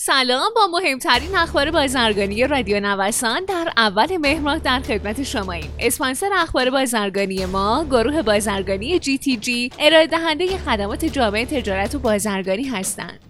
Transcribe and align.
سلام 0.00 0.50
با 0.56 0.66
مهمترین 0.66 1.36
اخبار 1.36 1.70
بازرگانی 1.70 2.46
رادیو 2.46 2.80
نوسان 2.80 3.44
در 3.44 3.72
اول 3.76 4.16
مهر 4.16 4.58
در 4.58 4.80
خدمت 4.80 5.22
شماییم. 5.22 5.72
اسپانسر 5.78 6.30
اخبار 6.34 6.70
بازرگانی 6.70 7.46
ما 7.46 7.84
گروه 7.84 8.22
بازرگانی 8.22 8.98
جی 8.98 9.18
تی 9.18 9.36
جی 9.36 9.70
ارائه 9.78 10.06
دهنده 10.06 10.58
خدمات 10.58 11.04
جامعه 11.04 11.46
تجارت 11.46 11.94
و 11.94 11.98
بازرگانی 11.98 12.64
هستند. 12.64 13.20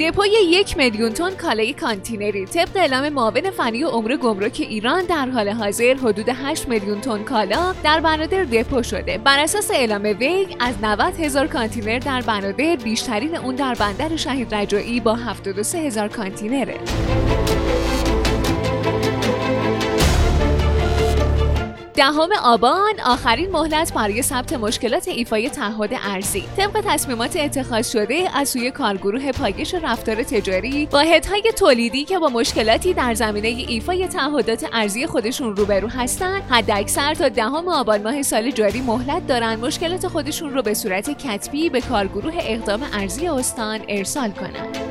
دپوی 0.00 0.30
یک 0.30 0.76
میلیون 0.76 1.12
تن 1.12 1.30
کالای 1.30 1.72
کانتینری 1.72 2.46
طبق 2.46 2.76
اعلام 2.76 3.08
معاون 3.08 3.50
فنی 3.50 3.84
و 3.84 3.88
امور 3.88 4.16
گمرک 4.16 4.56
ایران 4.60 5.04
در 5.04 5.30
حال 5.30 5.48
حاضر 5.48 5.94
حدود 5.94 6.28
8 6.28 6.68
میلیون 6.68 7.00
تن 7.00 7.22
کالا 7.22 7.74
در 7.84 8.00
بنادر 8.00 8.44
دپو 8.44 8.82
شده. 8.82 9.18
بر 9.18 9.38
اساس 9.38 9.70
اعلام 9.70 10.02
وی 10.02 10.46
از 10.60 10.74
90 10.82 11.20
هزار 11.20 11.46
کانتینر 11.46 11.98
در 11.98 12.20
بنادر 12.20 12.76
بیشترین 12.76 13.36
اون 13.36 13.54
در 13.54 13.74
بندر 13.74 14.16
شهید 14.16 14.54
رجایی 14.54 15.00
با 15.00 15.14
73 15.14 15.78
هزار 15.78 16.08
کانتینره. 16.08 16.78
دهم 21.96 22.28
آبان 22.44 23.00
آخرین 23.06 23.50
مهلت 23.50 23.92
برای 23.92 24.22
ثبت 24.22 24.52
مشکلات 24.52 25.08
ایفای 25.08 25.50
تعهد 25.50 25.90
ارزی. 26.02 26.44
طبق 26.56 26.84
تصمیمات 26.86 27.36
اتخاذ 27.36 27.90
شده 27.90 28.28
از 28.34 28.48
سوی 28.48 28.70
کارگروه 28.70 29.32
پایش 29.32 29.74
رفتار 29.74 30.22
تجاری 30.22 30.88
واحدهای 30.92 31.42
تولیدی 31.56 32.04
که 32.04 32.18
با 32.18 32.28
مشکلاتی 32.28 32.94
در 32.94 33.14
زمینه 33.14 33.48
ایفای 33.48 34.08
تعهدات 34.08 34.66
ارزی 34.72 35.06
خودشون 35.06 35.56
روبرو 35.56 35.88
هستند 35.88 36.42
حداکثر 36.50 37.14
تا 37.14 37.28
دهم 37.28 37.68
آبان 37.68 38.02
ماه 38.02 38.22
سال 38.22 38.50
جاری 38.50 38.80
مهلت 38.80 39.26
دارن 39.26 39.56
مشکلات 39.56 40.08
خودشون 40.08 40.54
رو 40.54 40.62
به 40.62 40.74
صورت 40.74 41.10
کتبی 41.10 41.68
به 41.68 41.80
کارگروه 41.80 42.34
اقدام 42.40 42.82
ارزی 42.92 43.28
استان 43.28 43.80
ارسال 43.88 44.30
کنند 44.30 44.83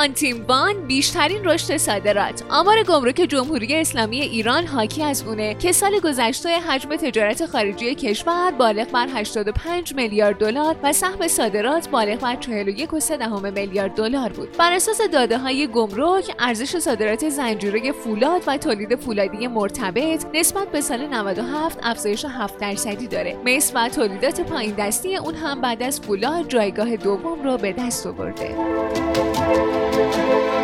آنتیمبان 0.00 0.86
بیشترین 0.86 1.44
رشد 1.44 1.76
صادرات. 1.76 2.42
آمار 2.50 2.82
گمرک 2.82 3.14
جمهوری 3.14 3.74
اسلامی 3.74 4.20
ایران 4.20 4.66
حاکی 4.66 5.02
از 5.02 5.22
اونه 5.22 5.54
که 5.54 5.72
سال 5.72 6.00
گذشته 6.00 6.48
حجم 6.48 6.96
تجارت 6.96 7.46
خارجی 7.46 7.94
کشور 7.94 8.50
بالغ 8.50 8.90
بر 8.90 9.08
85 9.14 9.94
میلیارد 9.94 10.38
دلار 10.38 10.76
و 10.82 10.92
سهم 10.92 11.28
صادرات 11.28 11.88
بالغ 11.88 12.20
بر 12.20 12.36
41.3 12.36 13.52
میلیارد 13.52 13.94
دلار 13.94 14.28
بود. 14.28 14.56
بر 14.58 14.72
اساس 14.72 15.00
داده 15.12 15.38
های 15.38 15.66
گمرک 15.66 16.34
ارزش 16.38 16.78
صادرات 16.78 17.28
زنجیره 17.28 17.92
فولاد 17.92 18.42
و 18.46 18.56
تولید 18.56 18.96
فولادی 18.96 19.46
مرتبط 19.46 20.26
نسبت 20.34 20.68
به 20.68 20.80
سال 20.80 21.06
97 21.06 21.78
افزایش 21.82 22.24
7 22.24 22.58
درصدی 22.58 23.06
داره. 23.06 23.36
مس 23.46 23.72
و 23.74 23.88
تولیدات 23.88 24.40
پایین 24.40 24.74
دستی 24.78 25.16
اون 25.16 25.34
هم 25.34 25.60
بعد 25.60 25.82
از 25.82 26.00
فولاد 26.00 26.48
جایگاه 26.48 26.96
دوم 26.96 27.42
رو 27.42 27.56
به 27.56 27.72
دست 27.72 28.06
آورده. 28.06 29.89
Música 29.92 30.59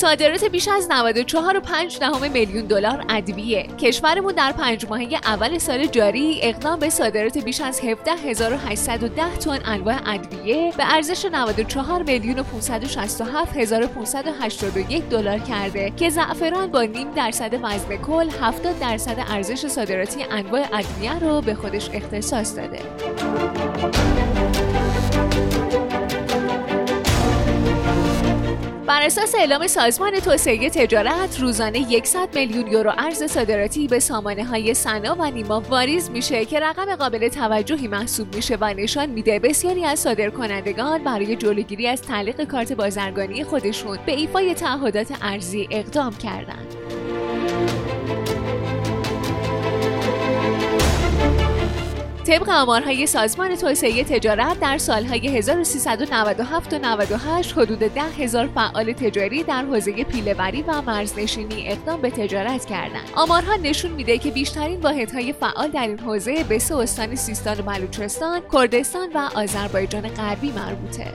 صادرات 0.00 0.44
بیش 0.44 0.68
از 0.68 0.88
94.5 0.88 2.30
میلیون 2.32 2.66
دلار 2.66 3.04
ادویه. 3.08 3.62
کشورمون 3.62 4.32
در 4.32 4.52
پنج 4.52 4.86
ماهه 4.86 5.08
اول 5.24 5.58
سال 5.58 5.86
جاری 5.86 6.40
اقدام 6.42 6.78
به 6.78 6.90
صادرات 6.90 7.38
بیش 7.38 7.60
از 7.60 7.80
17810 7.80 9.36
تن 9.36 9.58
انواع 9.64 9.96
ادویه 10.06 10.72
به 10.76 10.94
ارزش 10.94 11.24
94 11.24 12.02
میلیون 12.02 12.38
و 12.38 12.42
567581 12.42 15.02
دلار 15.02 15.38
کرده 15.38 15.92
که 15.96 16.10
زعفران 16.10 16.70
با 16.70 16.82
نیم 16.82 17.10
درصد 17.10 17.54
وزن 17.54 17.96
کل 17.96 18.30
70 18.40 18.78
درصد 18.78 19.24
ارزش 19.30 19.66
صادراتی 19.66 20.22
انواع 20.30 20.66
ادویه 20.72 21.18
رو 21.18 21.40
به 21.40 21.54
خودش 21.54 21.90
اختصاص 21.92 22.56
داده. 22.56 22.80
بر 28.90 29.02
اساس 29.02 29.34
اعلام 29.34 29.66
سازمان 29.66 30.20
توسعه 30.20 30.70
تجارت 30.70 31.40
روزانه 31.40 32.04
100 32.04 32.34
میلیون 32.34 32.66
یورو 32.66 32.92
ارز 32.98 33.22
صادراتی 33.24 33.88
به 33.88 33.98
سامانه 33.98 34.44
های 34.44 34.74
سنا 34.74 35.16
و 35.18 35.30
نیما 35.30 35.60
واریز 35.60 36.10
میشه 36.10 36.44
که 36.44 36.60
رقم 36.60 36.96
قابل 36.96 37.28
توجهی 37.28 37.88
محسوب 37.88 38.34
میشه 38.34 38.56
و 38.60 38.74
نشان 38.74 39.10
میده 39.10 39.38
بسیاری 39.38 39.84
از 39.84 39.98
صادرکنندگان 39.98 41.04
برای 41.04 41.36
جلوگیری 41.36 41.86
از 41.88 42.02
تعلیق 42.02 42.44
کارت 42.44 42.72
بازرگانی 42.72 43.44
خودشون 43.44 43.98
به 44.06 44.12
ایفای 44.12 44.54
تعهدات 44.54 45.12
ارزی 45.22 45.68
اقدام 45.70 46.14
کردند. 46.14 46.79
طبق 52.30 52.48
آمارهای 52.48 53.06
سازمان 53.06 53.56
توسعه 53.56 54.04
تجارت 54.04 54.60
در 54.60 54.78
سالهای 54.78 55.28
1397 55.28 56.72
و 56.72 56.78
98 56.78 57.52
حدود 57.52 57.78
10 57.78 58.02
هزار 58.02 58.46
فعال 58.46 58.92
تجاری 58.92 59.42
در 59.42 59.64
حوزه 59.64 60.04
پیلهوری 60.04 60.62
و 60.62 60.82
مرزنشینی 60.82 61.68
اقدام 61.68 62.00
به 62.00 62.10
تجارت 62.10 62.64
کردند. 62.64 63.10
آمارها 63.14 63.56
نشون 63.56 63.90
میده 63.90 64.18
که 64.18 64.30
بیشترین 64.30 64.80
واحدهای 64.80 65.32
فعال 65.32 65.68
در 65.70 65.86
این 65.86 65.98
حوزه 65.98 66.44
به 66.44 66.58
سه 66.58 66.76
استان 66.76 67.14
سیستان 67.14 67.58
و 67.58 67.62
بلوچستان، 67.62 68.42
کردستان 68.52 69.08
و 69.14 69.28
آذربایجان 69.34 70.08
غربی 70.08 70.52
مربوطه. 70.52 71.12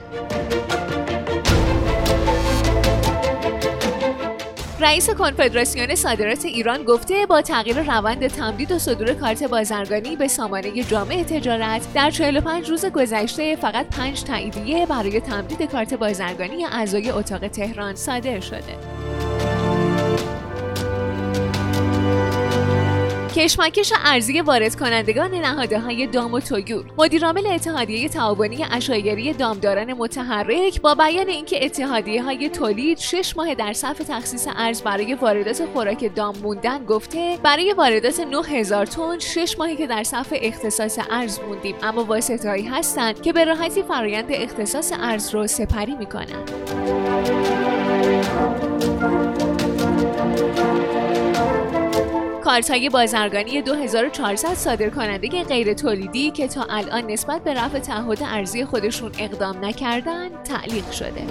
رئیس 4.80 5.10
کنفدراسیون 5.10 5.94
صادرات 5.94 6.44
ایران 6.44 6.82
گفته 6.82 7.26
با 7.26 7.42
تغییر 7.42 7.82
روند 7.82 8.26
تمدید 8.26 8.72
و 8.72 8.78
صدور 8.78 9.12
کارت 9.12 9.42
بازرگانی 9.42 10.16
به 10.16 10.28
سامانه 10.28 10.82
جامعه 10.82 11.24
تجارت 11.24 11.92
در 11.94 12.10
45 12.10 12.70
روز 12.70 12.86
گذشته 12.86 13.56
فقط 13.56 13.86
5 13.86 14.24
تاییدیه 14.24 14.86
برای 14.86 15.20
تمدید 15.20 15.62
کارت 15.62 15.94
بازرگانی 15.94 16.64
اعضای 16.64 17.10
اتاق 17.10 17.48
تهران 17.48 17.94
صادر 17.94 18.40
شده. 18.40 18.95
کشمکش 23.36 23.92
ارزی 24.04 24.40
وارد 24.40 24.76
کنندگان 24.76 25.34
نهاده 25.34 25.80
های 25.80 26.06
دام 26.06 26.32
و 26.32 26.40
تویور. 26.40 26.84
مدیرعامل 26.98 27.46
اتحادیه 27.46 28.08
تعاونی 28.08 28.64
اشایری 28.70 29.32
دامداران 29.32 29.92
متحرک 29.92 30.80
با 30.80 30.94
بیان 30.94 31.28
اینکه 31.28 31.64
اتحادیه 31.64 32.22
های 32.22 32.48
تولید 32.48 32.98
شش 32.98 33.36
ماه 33.36 33.54
در 33.54 33.72
صف 33.72 33.98
تخصیص 33.98 34.48
ارز 34.56 34.82
برای 34.82 35.14
واردات 35.14 35.64
خوراک 35.64 36.14
دام 36.14 36.34
موندن 36.42 36.84
گفته 36.84 37.38
برای 37.42 37.72
واردات 37.72 38.20
9000 38.20 38.86
تن 38.86 39.18
شش 39.18 39.58
ماهی 39.58 39.76
که 39.76 39.86
در 39.86 40.02
صف 40.02 40.32
اختصاص 40.36 40.98
ارز 41.10 41.38
موندیم. 41.40 41.74
اما 41.82 42.04
واسطه‌هایی 42.04 42.66
هستند 42.66 43.22
که 43.22 43.32
به 43.32 43.44
راحتی 43.44 43.82
فرایند 43.82 44.26
اختصاص 44.30 44.92
ارز 45.00 45.34
رو 45.34 45.46
سپری 45.46 45.94
می‌کنند. 45.94 46.50
کارت 52.56 52.70
های 52.70 52.88
بازرگانی 52.88 53.62
2400 53.62 54.54
صادر 54.54 54.90
کننده 54.90 55.44
غیر 55.44 55.74
تولیدی 55.74 56.30
که 56.30 56.48
تا 56.48 56.66
الان 56.70 57.10
نسبت 57.10 57.44
به 57.44 57.54
رفع 57.54 57.78
تعهد 57.78 58.22
ارزی 58.22 58.64
خودشون 58.64 59.12
اقدام 59.18 59.64
نکردن 59.64 60.28
تعلیق 60.44 60.90
شده. 60.90 61.22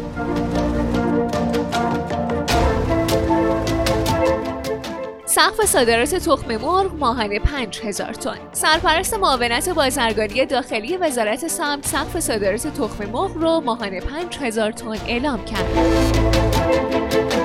سقف 5.25 5.65
صادرات 5.65 6.15
تخم 6.15 6.57
مرغ 6.57 6.95
ماهانه 6.99 7.39
5000 7.39 8.13
تن. 8.13 8.37
سرپرست 8.51 9.13
معاونت 9.13 9.69
بازرگانی 9.69 10.45
داخلی 10.45 10.97
وزارت 10.97 11.47
سمت 11.47 11.85
سقف 11.85 12.19
صادرات 12.19 12.67
تخم 12.67 13.05
مرغ 13.05 13.37
رو 13.37 13.61
ماهانه 13.61 13.99
5000 13.99 14.71
تن 14.71 14.97
اعلام 15.07 15.45
کرد. 15.45 17.44